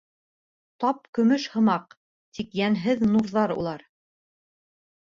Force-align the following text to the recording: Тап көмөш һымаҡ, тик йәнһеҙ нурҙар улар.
Тап 0.83 1.03
көмөш 1.17 1.45
һымаҡ, 1.57 1.95
тик 2.39 2.59
йәнһеҙ 2.61 3.07
нурҙар 3.13 3.57
улар. 3.61 3.89